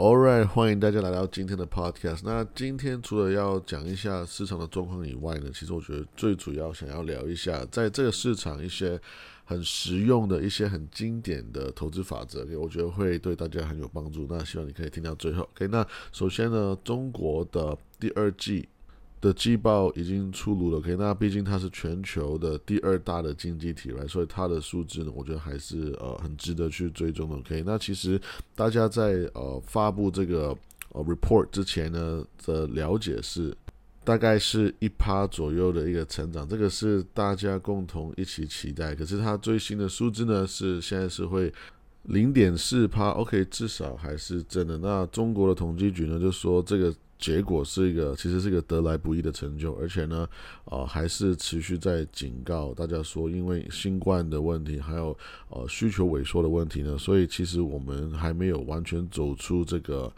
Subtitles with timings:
[0.00, 2.22] All right，欢迎大家来到今天的 Podcast。
[2.24, 8.98] 那今天除了要讲一下市场的状况以外呢，其实我觉得最主要想要聊一下，在这个市场一些
[9.44, 14.26] 很实用的一些很经典的投资法则，我觉得会对大家很有帮助。
[14.26, 15.42] 那希望你可以听到最后。
[15.54, 18.66] OK，那首先呢，中国的第二季。
[19.20, 27.62] 的季报已经出炉了，OK，那毕竟它是全球的第二大的经济体来，所以它的数字呢，我觉得还是呃很值得去追踪的，OK。
[27.66, 28.18] 那其实
[28.54, 30.56] 大家在呃发布这个
[30.92, 33.54] 呃 report 之前呢的了解是，
[34.04, 38.94] 大概是一趴左右的一个成长，这个是大家共同一起期待。
[38.94, 41.52] 可是它最新的数字呢是现在是会
[42.02, 44.78] 零点四趴，OK，至少还是真的。
[44.78, 46.94] 那中国的统计局呢就说这个。
[47.20, 50.26] 结果是一个，其实是一个得来不易的成就，而且呢，
[50.64, 55.14] 呃，还是持续在警告大家说，因为新冠的问题，还有
[55.50, 60.10] 呃需求萎缩的问题呢，所以其实我们还没有完全走出这个。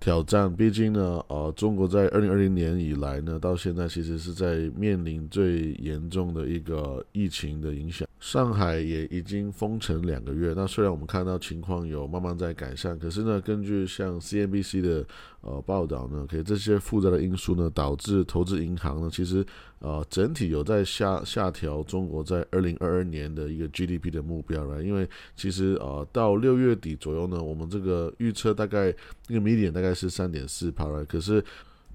[0.00, 8.08] 挑战，毕竟呢，呃，中国在二零二零年以来呢，到现在其实是在面临最严重的一个疫情的影响。
[8.20, 10.54] 上海也已经封城两个月。
[10.56, 15.06] 那虽然我们看到情况有慢慢在改善，可是呢，根据像 CNBC 的
[15.40, 19.44] 呃报道呢，可以这些复杂的因素呢，导致投资银行呢，其实
[19.78, 24.82] 呃整体有在下下调中国在二零二二年的一个 GDP 的目标了。
[24.82, 28.94] 因为其实呃到六月底左右呢，我们这个预测大概
[29.28, 29.90] 那个 median 大概。
[30.00, 31.44] 是三点四帕了，可是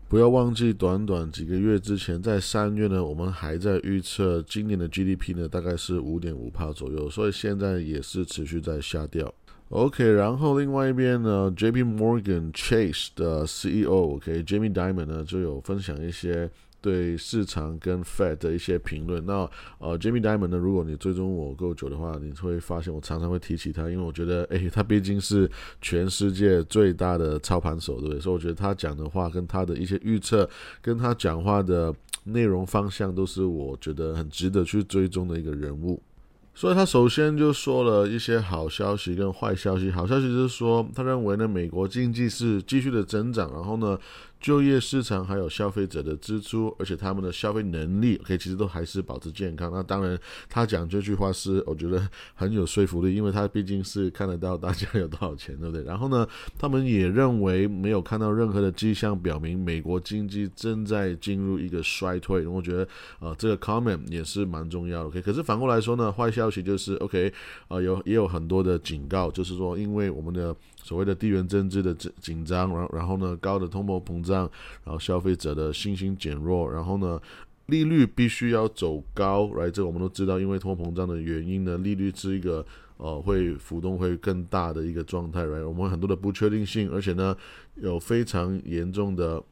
[0.07, 9.33] 不要忘记，短短几个月之前，在三月呢，我们还在预测今年的 GDP 呢，大概是五点五帕左右，所以现在也是持续在下掉。
[9.69, 16.49] OK，然后另外一边呢，JP Morgan Chase 的 CEO，OK，Jamie Dimon 呢就有分享一些。
[16.85, 20.55] 对市场跟 Fed 的一些评论，那呃，Jamie Dimon 呢？
[20.55, 25.49] 如果你追踪我够久的话，你会发现我常常会提起他，因为我觉得，诶，他毕竟是
[25.81, 28.19] 全世界最大的操盘手，对不对？
[28.19, 30.47] 所以我觉得他讲的话跟他的一些预测，
[30.79, 31.91] 跟他讲话的
[32.25, 35.99] 内容方向，都是我觉得很值得去追踪的一个人物。
[36.53, 39.89] 所以他首先就说了一些好消息跟坏消息。
[39.89, 43.97] 好消息就是说，他认为呢，美国经济是继续的增长，然后呢。
[44.45, 49.71] 就业市场还有消费者的支出，而且他们的消费能力，OK，其实都还是保持健康。
[49.73, 50.15] 那当然，
[50.47, 55.83] 他讲这句话是我觉得很有说服力，因为他毕竟是看得到大家有多少钱，对不对？
[55.83, 56.27] 然后呢，
[56.59, 62.45] 他们也认为没有看到任何的迹象表明美国经济正在进入一个衰退。
[62.45, 65.07] 我觉得呃，这个 comment 也是蛮重要的。
[65.07, 67.33] OK，可是反过来说呢，坏消息就是 OK，
[67.69, 74.34] 呃，有也有很多的警告，就是说因为我们的所谓的地缘政治的紧紧张，然然后呢，高的通货膨胀。
[74.83, 77.21] 然后消费者的信心减弱，然后呢，
[77.67, 82.65] 利率必须要走高，来，这个我们都知道，因为通货膨胀的原因呢，利率是一个
[82.97, 87.35] 呃会浮动会更大的一个状态，来，我们很多的不确定性，而且呢，
[87.75, 89.43] 有非常严重的。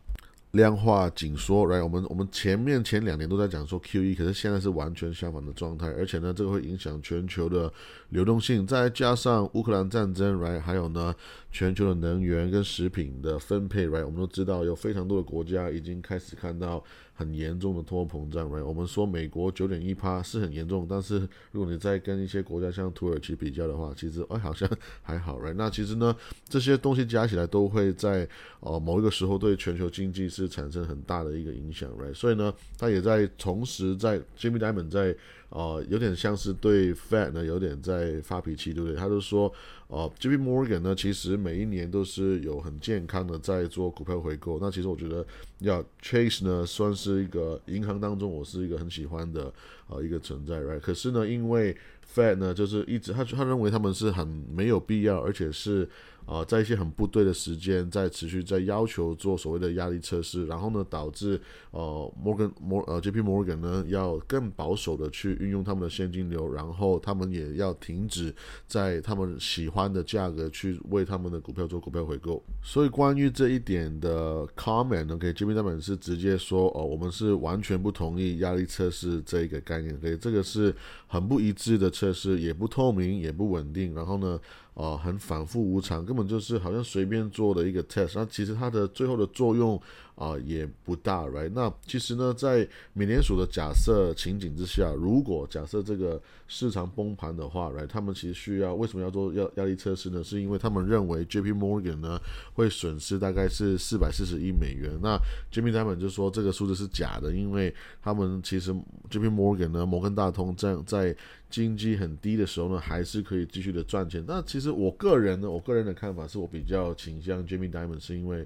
[0.53, 1.83] 量化紧缩，right？
[1.83, 7.71] 我们我们前面前两年都在讲说 QE，可是现在是完全相反的状态，而且呢，这个会影响全球的
[8.09, 10.59] 流动性，再加上乌克兰战争，right？
[10.59, 11.13] 还有呢，
[11.51, 14.05] 全球的能源跟食品的分配，right？
[14.05, 16.83] 我们都知道有非常多的国家已经开始看到。
[17.15, 18.65] 很严重的通货膨胀，right？
[18.65, 21.19] 我们说美国九点一趴是很严重，但是
[21.51, 24.67] 如果你再跟一些国家像土耳其比较的话，其实哎好像
[25.03, 25.53] 还好，right？
[25.53, 26.15] 那其实呢，
[26.49, 28.27] 这些东西加起来都会在
[28.61, 32.13] 呃某一个时候对全球经济是产生很大的一个影响，right？
[32.13, 35.15] 所以呢，他也在同时在 Jimmy Diamond 在
[35.49, 38.97] 呃有点像是对 Fed 呢有点在发脾气，对不对？
[38.97, 39.53] 他就说。
[39.93, 40.37] 哦，J.P.
[40.37, 44.57] Morgan 呢，其实每一年都是有很健康的在做股票回购。
[44.59, 45.23] 那其实我觉得，
[45.59, 49.53] 要 Chase 呢，算是一个银行当中我是一个很喜欢的
[49.87, 50.79] 呃一个存在，right？
[50.79, 51.77] 可是呢，因为
[52.11, 55.87] Fed 呢，就是一直他他认为他们是很没有必要，而且是。
[56.25, 61.37] 啊，在一些很不对的时间，在持续在要求做所谓的压力测试，然后呢，导致
[61.71, 68.33] 呃，Morgan 摩呃 J P Morgan 呢要更保守的去运用他们的现金流，然后他们也要停止
[68.65, 72.43] 在他们喜欢的价格去为他们的股票做股票回购。
[72.61, 80.75] 所以关于这一点的 comment 呢，OK，J P 他们是直接说哦，我们是完全不同意压力测试这一个概念，OK，这个是
[81.07, 84.39] 很不一致的测试，也不透明，也不稳定，然后呢。
[84.75, 89.79] 哦，很反复无常，根本就是好像随便做的一个 test，那其实它的最后的作用。
[90.15, 91.49] 啊，也不大，right？
[91.53, 97.87] 那其实呢，在美联储的假设情景之下，如果假设这个市场崩盘的话，right？
[97.87, 100.23] 他们其实需要为什么要做压压力测试呢？
[100.23, 101.53] 是因为他们认为 J.P.
[101.53, 102.19] Morgan 呢
[102.53, 104.91] 会损失大概是四百四十亿美元。
[105.01, 105.17] 那
[105.51, 108.75] Jimmy Diamond 就说这个数字是假的，因为他们其实
[109.09, 109.27] J.P.
[109.27, 111.15] Morgan 呢，摩根大通这样在
[111.49, 114.21] 经济很低的时候呢，还是可以继续的赚钱。
[114.27, 114.73] 那其实。
[114.73, 118.45] 我个人呢，我个人的看法是我比较倾向 Jamie Diamond，是因为。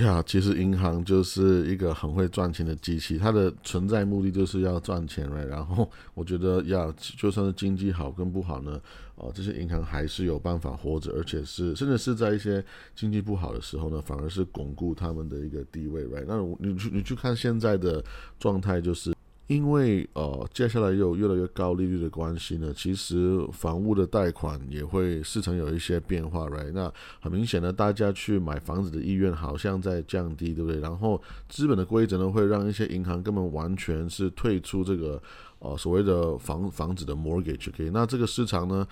[0.00, 8.80] 呀，其实银行就是一个很会赚钱的机器，它的存在目的就是要赚钱了然后我觉得，呀，就算是经济好跟不好呢，
[9.16, 16.24] 哦，这些银行还是有办法活着，而且是甚至是在一些经济不好的时候呢，反而是巩固他们的一个地位，right？
[16.26, 18.02] 那你去你去看现在的
[18.38, 19.11] 状态就是。
[19.48, 26.72] 因为呃，接下来有越来越高利率的关系呢，其实房屋的贷款也会市场有一些变化，right？
[26.72, 26.90] 那
[27.20, 30.80] 很明显呢，大家去买房子的意愿好像在降低，对不对？
[30.80, 35.20] 然后资本的规则呢，会让一些银行根本完全是退出这个
[35.58, 37.90] 呃所谓的房房子的 mortgage，OK？
[37.92, 38.86] 那这个市场呢？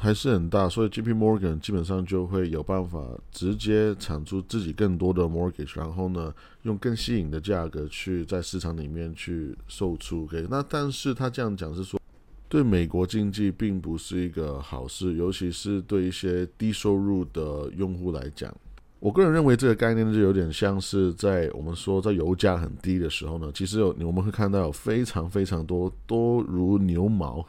[0.00, 10.22] 还是很大，所以 J P Morgan 基本上就会有办法直接产出自己更多的 mortgage，然后呢，用更吸引的价格去在市场里面去售出。
[10.22, 12.00] OK，那但是他这样讲是说，
[12.48, 18.54] 对美国经济并不是一个好事，尤其是对一些低收入的用户来讲。
[19.00, 27.46] 我个人认为这个概念就有点像是在我们说在油价很低的时候呢，其实有我们会看到有非常非常多多如牛毛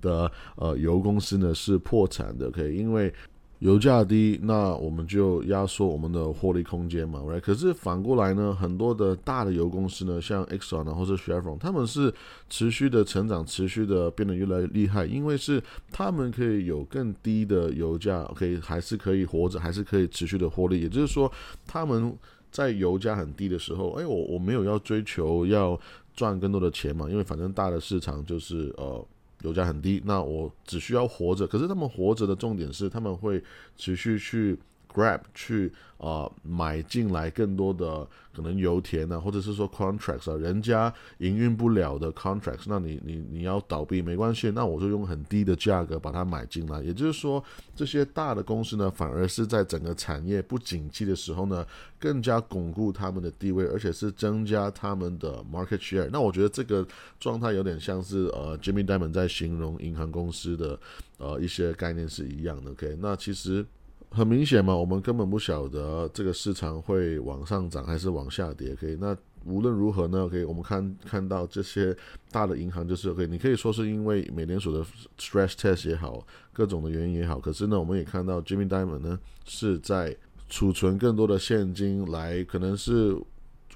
[0.00, 3.12] 的呃油公司呢是破产的，可以因为。
[3.60, 12.14] 油价低，那我们就压缩我们的获利空间嘛来可是反过来呢，很多的大的油公司呢，像 Exxon 或者 Chevron，他们是
[12.48, 15.60] 持续的成长，持续的变得越来越厉害，因为是
[15.90, 20.80] 他们可以有更低的油价，OK，还是可以活着，还是可以持续的获利。
[20.80, 21.30] 也就是说，
[21.66, 22.16] 他们
[22.52, 25.76] 在油价很低的时候，哎，我我没有要追求要
[26.14, 29.04] 赚更多的钱嘛，因为反正大的市场就是呃。
[29.42, 31.46] 油价很低，那我只需要活着。
[31.46, 33.42] 可是他们活着的重点是，他们会
[33.76, 34.58] 持续去。
[34.98, 38.04] Grab 去啊买进来更多的
[38.34, 46.82] 可能油田啊，或者是说 contracts 啊，人家营运不了的 contracts，那你你你要倒闭没关系，那我就用很低的价格把它买进来。
[46.82, 47.42] 也就是说，
[47.76, 51.64] 这些大的公司呢，反而是在整个产业不景气的时候呢，
[51.98, 56.08] 更加巩固他们的地位，而且是增加他们的 market share。
[56.12, 56.86] 那我觉得这个
[57.20, 60.78] 状态有点像是呃 Jimmy Diamond 在形容银行公司的
[61.18, 62.72] 呃一些概念是一样的。
[62.72, 63.64] OK，那其实。
[64.10, 68.74] 很明显嘛，我们根本不晓得这个市场会往上涨还是往下跌。
[68.74, 70.28] 可以，那无论如何呢？
[70.28, 71.96] 可以，我们看看到这些
[72.30, 74.84] 大的银行就是可以你可以说是因为美联储的
[75.18, 77.38] stress test 也好，各种的原因也好。
[77.38, 80.16] 可是呢，我们也看到 Jimmy Diamond 呢是在
[80.48, 83.16] 储存更多的现金来，可能是。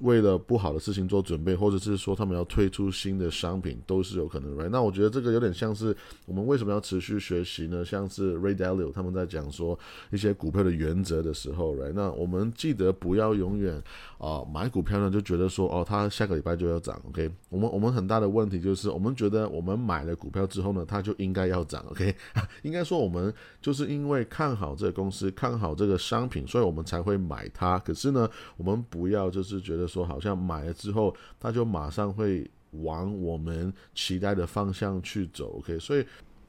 [0.02, 4.52] 为了不好的事情做准备，或者是说他们要推出新的商品，都是有可能。
[4.56, 4.68] Right？
[4.68, 5.96] 那我觉得这个有点像是
[6.26, 7.84] 我们为什么要持续学习呢？
[7.84, 9.78] 像是 Ray Dalio 他们在讲说
[10.10, 11.92] 一些股票的原则的时候，Right？
[11.94, 13.80] 那我们记得不要永远
[14.18, 17.00] 啊买股票呢就觉得说哦，它下个礼拜就要涨。
[17.08, 17.30] OK？
[17.48, 21.84] 我们我们很大的问题就是我们觉得我们买了股票之后呢，它就应该要涨。
[21.90, 22.12] OK？
[22.62, 27.78] 应该说我们就是因为看好这个公司，看好这个商品，所以我们才会买它。
[27.78, 29.86] 可是呢，我们不要就是觉得。
[29.92, 35.58] 说好像买了之后，它就马上会往我们期待的方向去走。
[35.58, 36.04] OK，所以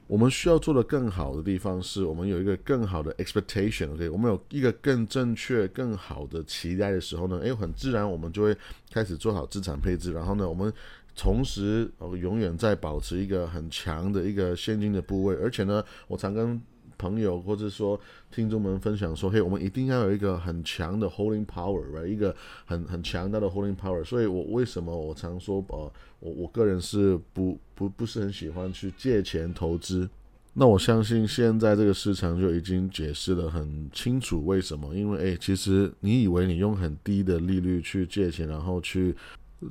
[0.06, 3.92] 我们需要做的更好的地方是，我们有一个更好的 expectation。
[3.92, 8.56] OK，我们有一个更正确、更好的期待的时候呢，诶，很自然我们就会
[8.90, 10.12] 开始做好资产配置。
[10.12, 10.72] 然后呢，我们
[11.16, 15.34] 同时哦，永远在保持一个很强的一个现金的部位。
[15.36, 16.60] 而且呢，我常跟
[17.04, 24.02] 朋友或者说听众们分享说：“嘿，我们一定要有一个很强的 holding power 吧一个很很强大的 holding power。
[24.02, 30.08] 所以，我为什么我常说，呃，我我个人是不不不是很喜欢去借钱投资。
[30.54, 34.94] 那我相信现在这个市场就已经解释的很清楚为什么。
[34.94, 39.14] 因为，诶，其实你以为你用很低的利率去借钱，然后去。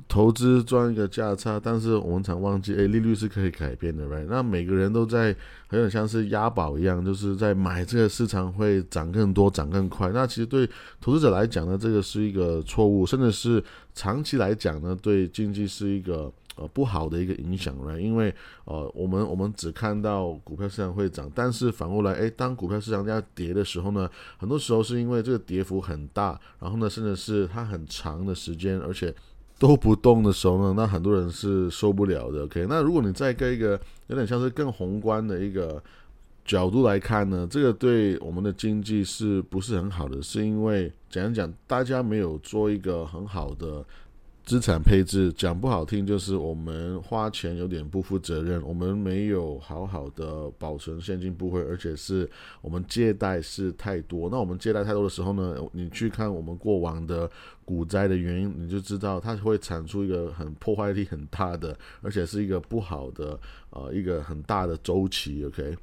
[0.08, 4.26] 投资赚一个价差，但是我们常忘记，哎，利率是可以改变的，right？
[4.28, 5.28] 那每个人都在，
[5.70, 10.10] 有点像是押宝一样，就是在买这个市场会涨更多、涨更快。
[10.10, 10.68] 那其实对
[11.00, 13.62] 投资者来讲呢，这个是一个错误，甚至是
[13.94, 17.98] 长期来讲呢，对经济是一个呃不好的一个影响，right？
[17.98, 29.14] 因为呃，我们我们只看到股票市场会涨，但是反过来，哎，当股票市场要跌的时候呢，很多时候是因为这个跌幅很大，然后呢，甚至是它很长的时间，而且。
[29.58, 32.44] 都不动的时候呢，那很多人是受不了的。
[32.44, 35.82] OK，那如果你再跟一个有点像是更宏观的一个
[36.44, 40.20] 角度来看呢，这个对我们的经济是不是很好的？
[40.20, 43.84] 是因为讲一讲，大家没有做一个很好的。
[44.44, 52.28] 资产配置讲不好听，就是我们花钱有点不负责任，我们没有好好的保存现金部位，而且是
[52.60, 54.28] 我们借贷是太多。
[54.30, 57.28] 那我们借贷太多的时候呢，你去看我们过往的
[57.64, 65.42] 股灾的原因，你就知道它会产出一个很破坏力很大的，而且是一个不好的呃一个很大的周期。
[65.46, 65.74] OK。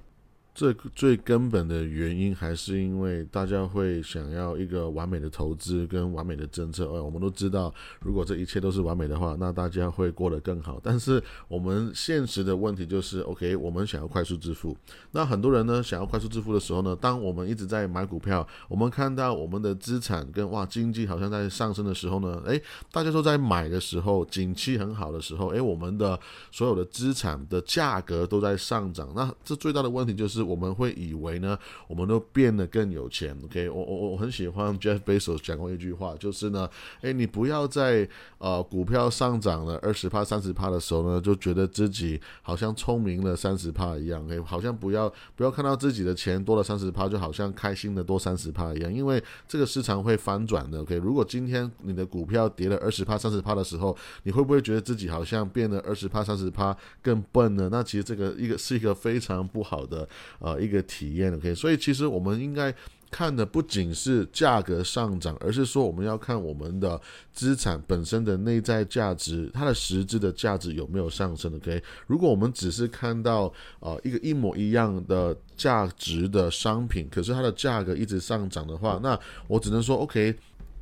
[0.53, 6.85] 这最根本的原因还是因为大家会想要一个完美的投资跟完美的政策。
[6.93, 10.77] 哎，我们都知道，如果这一切都是完美的话，那大家会过得更好。
[10.83, 14.75] 但是我们现实的问题就是，OK，我们想要快速致富。
[15.11, 26.19] 那很多人呢，想要快速致富的时候呢，当我们一直在买股票，我们看到我们的资产跟哇经济好像在上升的时候呢，诶，大家都在买的时候，景气很好的时候，诶，我们的
[26.51, 29.09] 所有的资产的价格都在上涨。
[29.15, 30.40] 那这最大的问题就是。
[30.41, 31.57] 我们会以为呢，
[31.87, 33.37] 我们都变得更有钱。
[33.45, 36.69] OK，我我我很喜欢 Jeff Bezos 讲过一句话，就是呢，
[37.01, 38.07] 哎，你不要在
[38.37, 44.25] 呃股票上涨了二十趴、三十趴的时候呢，就觉得自己好像聪明了三十趴一样。
[44.29, 50.81] 哎，好像不要不要看到自己的钱多了三十趴，就好像开心的多三十趴一样，因为这个市场会翻转的。
[50.81, 57.69] OK，如果今天你的股票跌了二十趴、三十趴的时候，你会不会觉得自己好像变得二十趴、三十趴更笨呢？
[57.71, 60.07] 那其实这个一个是一个非常不好的。
[60.41, 62.73] 呃，一个体验，OK，所以其实我们应该
[63.09, 66.99] 看的不仅是价格上涨，而是说我们要看我们的
[67.31, 71.81] 资产本身的内在价值，它的实质的价值有没有上升，OK？
[72.07, 80.35] 如果我们只是看到呃一个一模一样的价值的商品，可是它的价格一直上涨的话，那我只能说 OK。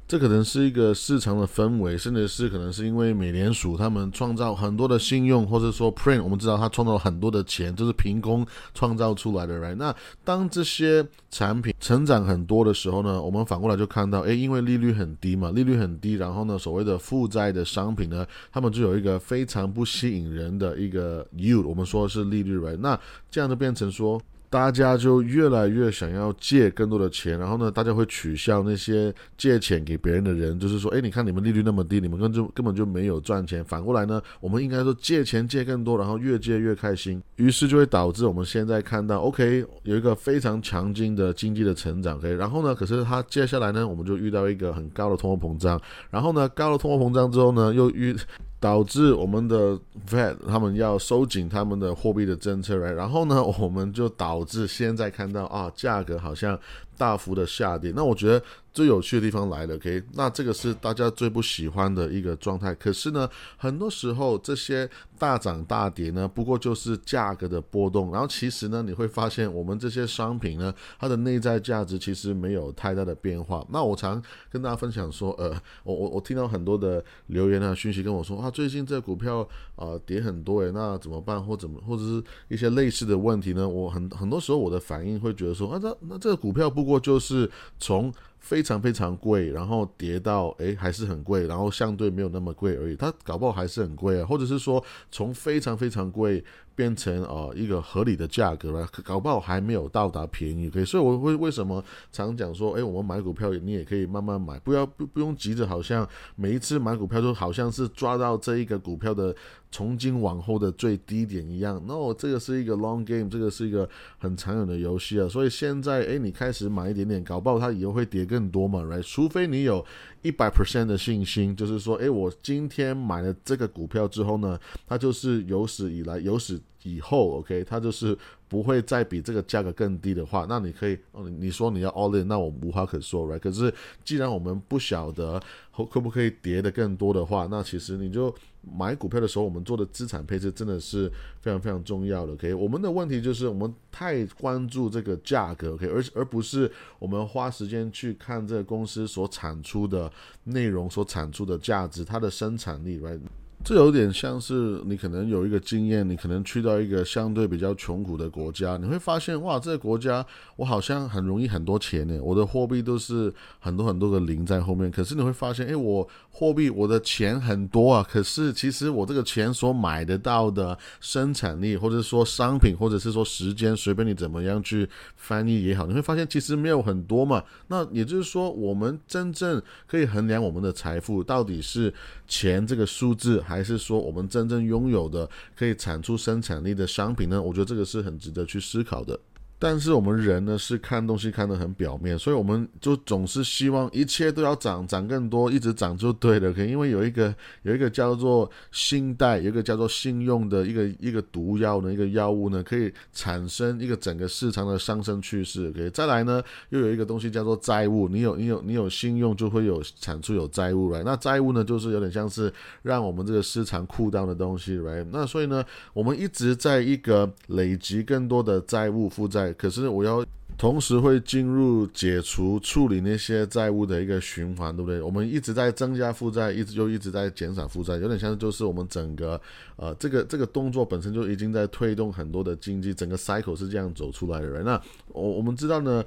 [0.10, 9.76] 这可能是一个市场的氛围，甚至是可能是因为美联储他们创造很多的信用，或者说 print，我们知道它创造了很多的钱，就是凭空创造出来的，right？
[9.76, 22.78] 那当这些产品成长很多的时候呢，我们反过来就看到，诶，因为利率很低嘛，利率很低，然后呢，所谓的负债的商品呢，他们就有一个非常不吸引人的一个 yield，我们说是利率，right？
[22.78, 23.00] 那
[23.30, 24.20] 这样就变成说。
[24.50, 33.64] 大家就越来越想要借更多的钱，然后呢，大家会取笑那些借钱给别人的人，就是说，哎，你看你们利率那么低，你们根本就根本就没有赚钱。
[33.64, 45.80] 反过来呢，我们应该说借钱借更多，然后越借越开心，于是就会导致我们现在看到，OK，有一个非常强劲的经济的成长，OK，然后呢，可是它接下来呢，我们就遇到一个很高的通货膨胀，
[46.10, 48.16] 然后呢，高的通货膨胀之后呢，又遇。
[48.60, 56.60] 导致我们的 Fed 他们要收紧他们的货币的政策，然后呢，我们就导致现在看到啊，价格好像。
[57.00, 60.04] 大幅的下跌，那我觉得最有趣的地方来了，OK？
[60.16, 62.76] 那这个是大家最不喜欢的一个状态。
[62.76, 64.88] 可是呢，很多时候这些
[65.18, 68.12] 大涨大跌呢，不过就是价格的波动。
[68.12, 73.66] 然后其实呢，你会发现我们这些商品呢，它的内在价值其实没有太大的变化。
[73.70, 75.50] 那我常跟大家分享说，呃，
[75.84, 81.42] 我我我听到很多的留言啊、讯息跟我说啊，最近这股票啊跌很多诶，那怎么办？
[81.42, 83.68] 或怎么或者是一些类似的问题呢？
[83.68, 86.89] 我很很多时候我的反应会觉得说啊，这那这个股票不。
[86.90, 92.96] 不过就是从非常非常贵，然后跌到诶还是很贵，然后相对没有那么贵而已。
[92.96, 96.44] 它搞不好还是很贵啊，或者是说从非常非常贵
[96.74, 100.68] 变成呃一个合理的价格了，搞不好还没有到达便宜。
[100.68, 109.36] 可以，所以我会为什么常讲说，诶，我们买股票你也可以慢慢买，不要不不用急着，好像每一次买股票都好像是抓到这一个股票的。
[109.72, 111.82] 从今往后的最低点一样。
[111.88, 115.28] 那我这个是一个 long game，这个是一个很长远的游戏啊。
[115.28, 119.86] 所以现在，哎，你开始买一点点，搞不好它以后会跌更多嘛来除非你有
[120.22, 128.18] 一百 percent 的信心，就是说，哎，我今天买了这个股票之后呢，它就是有史以来有史以后，OK，它就是
[128.50, 130.98] 不会再比这个价格更低的话，那你可以，
[131.38, 133.40] 你说你要 all in，那我无话可说，right？
[133.40, 135.42] 可是既然我们不晓得
[135.90, 138.36] 可不可以跌的更多的话，那其实你就。
[138.78, 142.34] 买股票的时候，我们做的资产配置真的是非常非常重要的。
[142.34, 150.12] OK，我们的问题就是我们太关注这个价格，OK，而而不是我们花时间去看这个公司所产出的
[150.44, 153.22] 内容、所产出的价值、它的生产力，Right？
[153.62, 160.26] 这有点像是你可能有一个经验，你可能去到一个相对比较穷苦的国家，你会发现哇，这个国家
[160.56, 164.90] 我好像很容易很多钱呢，我的货币都是很多很多的零在后面。
[164.90, 174.88] 可是你会发现，哎，我货币我的钱很多啊，可是其实我这个钱所买得到的生产力，或者说商品，或者是说时间，随便你怎么样去
[175.18, 177.44] 翻译也好，你会发现其实没有很多嘛。
[177.68, 181.94] 那也就是说，我们真正可以衡量我们的财富到底是
[182.26, 183.44] 钱这个数字。
[183.50, 187.42] 还是说，我们真正拥有的可以产出生产力的商品呢？
[187.42, 189.20] 我觉得这个是很值得去思考的。
[189.62, 196.54] 但是我们人呢是看东西看得很表面，所以我们就总是希望一切都要涨，涨更多，一直涨就对了。
[196.54, 205.70] 可因为有一个 有一个叫做信贷，有一个叫做信用的一个一个毒药呢，一个药物呢，可以产生一个整个市场的上升趋势。
[205.74, 211.04] 可以再来呢，又有一个东西叫做债务，你有你有你有信用就会有产出有债务来。
[211.04, 212.50] 那债务呢，就是有点像是
[212.82, 215.06] 让我们这个市场酷到的东西来。
[215.12, 215.62] 那所以呢，
[215.92, 219.49] 我们一直在一个累积更多的债务负债。
[219.54, 220.26] 可是我要
[220.58, 225.02] 同时会进入解除处理那些债务的一个循环，对不对？
[225.02, 229.40] 我们一直在增加负债，一直又一直在减少负债，有点像就是我们整个
[229.78, 234.48] 呃这个 这个动作本身就已经在推动很多的经济，整个 cycle 是这样走出来的。
[234.48, 236.04] 人，那我我们知道呢。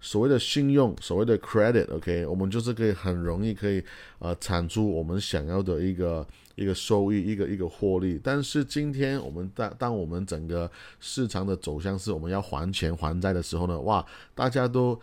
[0.00, 3.84] 所谓的信用，所谓的 credit，OK，我们就是可以很容易可以
[4.18, 8.18] 呃产出我们想要的一个一个收益，一个一个获利。
[8.22, 14.04] 但是今天我们当当我们整个市场的走向是我们要还钱还债的时候呢，哇，
[14.34, 14.98] 大家都。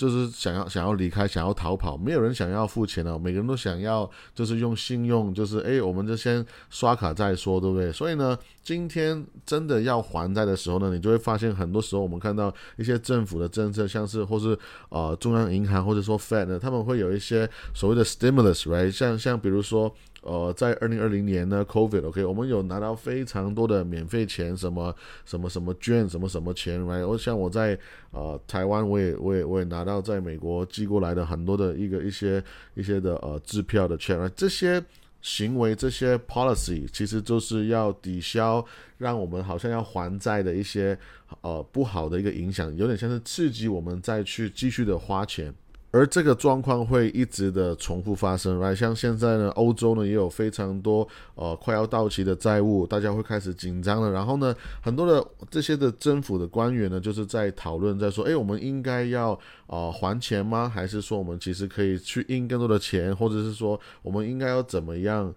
[0.00, 7.92] 就是想要想要离开，想要逃跑，没有人想要付钱了，每个人都想要就是用信用，就是哎，我们就先刷卡再说，对不对？
[7.92, 18.90] 所以呢，今天真的要还债的时候呢，你就会发现很多时候我们看到一些政府的政策，像是或是呃中央银行或者说 Fed 呢，他们会有一些所谓的 stimulus，right？
[18.90, 19.94] 像像比如说。
[20.22, 27.78] 呃，在二零二零年呢，COVID，OK，我们有拿到非常多的免费钱，什么什么什么券，什么什么钱来我像我在
[28.10, 32.42] 呃台湾，我也我也我也拿到在美国寄过来的很多的一个一些
[32.74, 34.82] 一些的呃支票的钱，这些
[35.22, 38.64] 行为这些 policy 其实就是要抵消，
[38.98, 40.98] 让我们好像要还债的一些
[41.40, 45.54] 呃不好的一个影响，有点像是刺激我们再去继续的花钱。
[45.92, 54.10] 而这个状况会一直的重复发生来像现在呢，欧洲呢也有非常多呃快要到期的债务，大家会开始紧张了。
[54.12, 59.32] 然后呢，很多的这些的政府的官员呢，就是在讨论，在说，哎，我们应该要
[59.66, 60.68] 啊还钱吗？
[60.68, 65.34] 还是说我们其实可以去印更多的钱，或者是说我们应该要怎么样？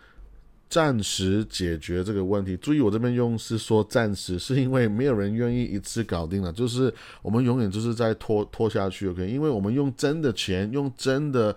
[0.70, 2.58] 暂时解决这个问题。
[2.58, 6.52] 注意，我这边用是说暂时，是因为没有人愿意一次搞定了。
[6.52, 9.28] 就是我们永远就是在拖拖下去，OK？
[9.28, 11.56] 因为我们用真的钱，用真的。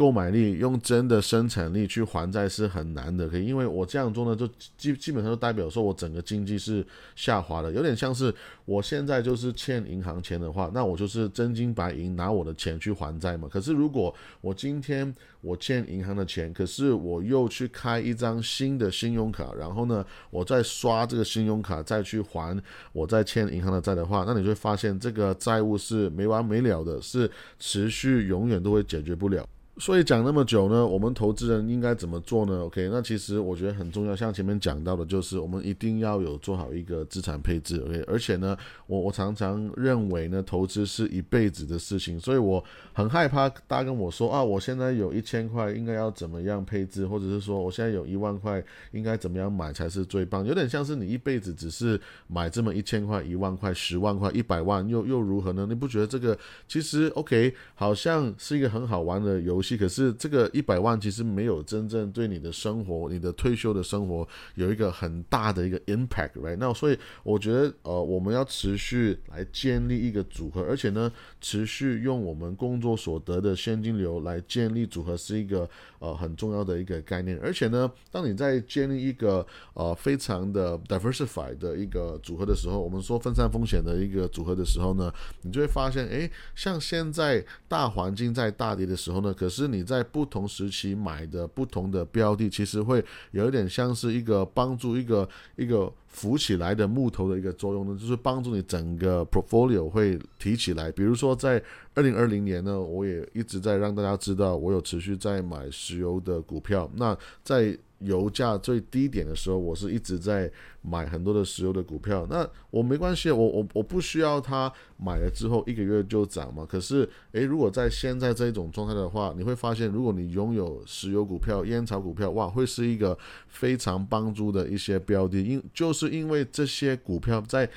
[0.00, 6.82] 购买力用真的生产力去还债是很难的，可以，因为我这样做呢，就基基本上就代表说我整个经济是
[7.14, 13.46] 下滑的，有点像是我现在就是欠银行钱的话，那我就是真金白银拿我的钱去还债嘛。
[13.46, 22.58] 可是如果我今天我欠银行的钱，可是我又去开一张新的信用卡，然后呢，我再刷这个信用卡再去还
[22.94, 29.46] 我再欠银行的债的话，那你就会发现这个债务是没完没了的，是持续永远都会解决不了。
[29.80, 37.82] 所以讲那么久呢，我们投资人应该怎么做呢？OK，那其实我觉得很重要，像前面讲到的，就是我们一定要有做好一个资产配置。
[37.86, 38.54] OK，而且呢，
[38.86, 42.62] 我我常常认为呢，投资是一辈子的事情，所以我
[42.92, 48.62] 很害怕大家跟我说啊，我现在有一千块，应该要怎么样配置，或者是说我现在有一万块，
[48.92, 50.44] 应该怎么样买才是最棒？
[50.44, 55.64] 有点像是你一辈子只是买这么一千块、一万块、十万块、一百万，又又如何呢？
[55.66, 56.38] 你不觉得这个
[56.68, 59.69] 其实 OK，好像是一个很好玩的游戏？
[59.76, 66.56] 可是这个一百万其实没有真正对你的生活、你的退休的生活有一个很大的一个 impact，right？
[66.58, 75.68] 那所以我觉得，呃，我们要持续来建立一个组合，而且呢，持续用我们工作所得的现金流来建立组合，是一个
[76.00, 77.38] 呃很重要的一个概念。
[77.40, 100.90] 而且呢，当你在建立一个呃非常的 diversified 的一个组合的时候，我们说分散风险的一个组合的时候呢，你就会发现，诶，像现在大环境在大跌的时候呢，可是你在不同时期买的不同的标的，其实会有一点像是一个帮助一个一个浮起来的木头的一个作用呢，就是帮助你整个 portfolio 会提起来。
[100.90, 101.62] 比如说在
[102.00, 106.90] 二零二零年呢，我也一直在让大家知道，我有持续在买石油的股票。
[106.96, 112.26] 那在油价最低点的时候，我是一直在买很多的石油的股票。
[112.30, 116.64] 那我没关系，我我我不需要它买了之后一个月就涨嘛。
[116.66, 125.42] 可是，诶，如果在现在这种状态的话，你会发现，如果你拥有石油股票、烟草股票，哇，会是一个非常帮助的一些标的。
[125.42, 127.68] 因就是因为这些股票在。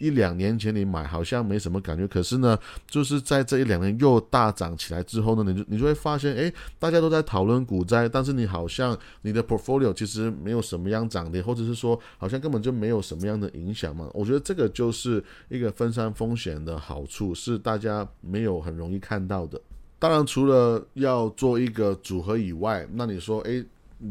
[0.00, 14.10] 一两年前你买好像没什么感觉，可是呢，就是在这一两年又大涨起来之后呢，你就你就会发现，哎，大家都在讨论股灾，但是你好像你的 portfolio 其实没有什么样涨跌，或者是说好像根本就没有什么样的影响嘛。
[14.12, 19.60] 我觉得这个就是一个分散风险的好处，是大家没有很容易看到的。
[19.98, 23.64] 当然，除了要做一个组合以外，那你说，哎。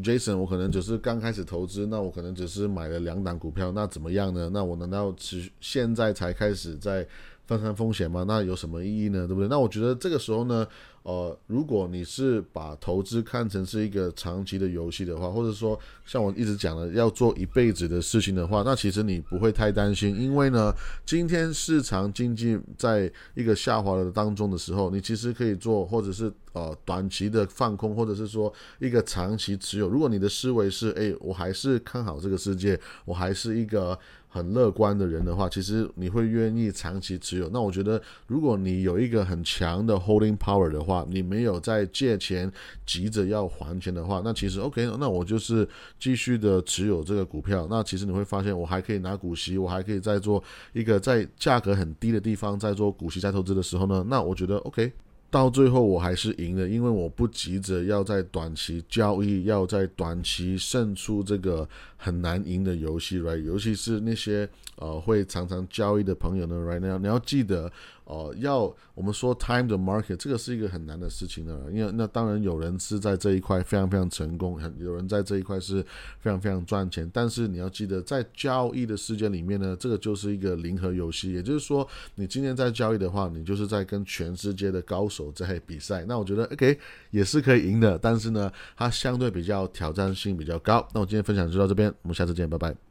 [0.03, 4.49] Jason，我可能只是刚开始投资，那我可能只是买了两档股票，那怎么样呢？
[4.51, 7.07] 那我难道持现在才开始在
[7.45, 8.23] 分散风险嘛？
[8.27, 9.27] 那有什么意义呢？
[9.27, 9.47] 对不对？
[9.47, 10.67] 那我觉得这个时候呢，
[11.03, 20.73] 呃，如果你是把投资看成是一个长期的游戏的话，或者说像我一直讲的要做一辈子的事情的话，那其实你不会太担心，因为呢，
[21.05, 29.87] 今天市场经济在一个下滑的当中的时候，你其实可以做，或者是呃短期的放空，或者是说一个长期持有。
[29.87, 33.97] 如果你的思维是，哎，我还是看好这个世界，我还是一个。
[34.35, 37.49] 很乐观的人的话，其实你会愿意长期持有。
[37.53, 42.51] 那我觉得，如果你有一个很强的 holding power 的话，你没有在借钱
[42.85, 45.65] 急着要还钱的话，那其实 OK，那我就是
[45.97, 47.65] 继续的持有这个股票。
[47.69, 50.43] 那其实你会发现，我还可以拿股息，我还可以再做
[50.73, 54.91] 一个在价格很低的地方再做股息再投资的时候呢，那我觉得 OK。
[55.29, 63.43] 到最后我还是赢了，因为我不急着要在短期交易，要在短期胜出这个很难赢的游戏，right？
[63.43, 67.71] 尤其是那些呃会常常交易的朋友呢，right now 你要记得。
[68.05, 71.59] 哦，要我们说 time the market，这个是一个很难的事情呢。
[71.71, 75.83] 因为那当然有人是在这一块非常非常成功，很有人在这一块是
[76.19, 77.09] 非常非常赚钱。
[77.11, 81.33] 但是你要记得，在交易的世界里面呢，这个就是一个零和游戏。
[81.33, 86.05] 也就是说，你今天在交易的话，你就是在跟全世界的高手在比赛。
[86.07, 86.77] 那我觉得 OK
[87.09, 90.87] 也是可以赢的，但是呢，它相对比较挑战性比较高。
[90.93, 92.75] 那我今天分享就到这边，我们下次见，拜拜。